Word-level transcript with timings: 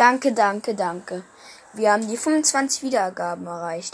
Danke, 0.00 0.32
danke, 0.32 0.74
danke. 0.74 1.24
Wir 1.74 1.92
haben 1.92 2.08
die 2.08 2.16
25 2.16 2.82
Wiedergaben 2.82 3.46
erreicht. 3.46 3.88